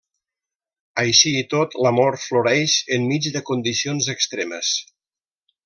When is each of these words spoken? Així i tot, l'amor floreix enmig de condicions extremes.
Així 1.01 1.33
i 1.41 1.43
tot, 1.51 1.75
l'amor 1.87 2.17
floreix 2.23 2.79
enmig 2.97 3.29
de 3.37 3.45
condicions 3.51 4.09
extremes. 4.17 4.75